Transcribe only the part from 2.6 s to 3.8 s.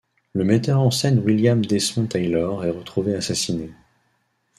est retrouvé assassiné.